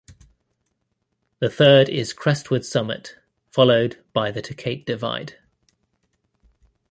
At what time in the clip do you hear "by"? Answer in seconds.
4.13-4.31